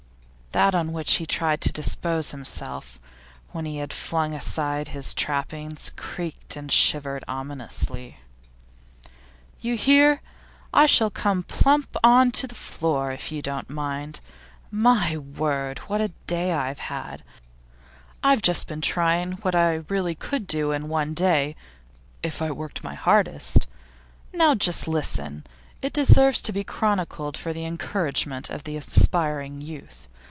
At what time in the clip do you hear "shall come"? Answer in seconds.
10.87-11.41